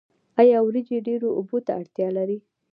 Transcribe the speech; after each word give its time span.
آیا 0.39 0.57
وریجې 0.63 0.97
ډیرو 1.07 1.27
اوبو 1.37 1.57
ته 1.65 1.71
اړتیا 1.81 2.07
لري؟ 2.17 2.37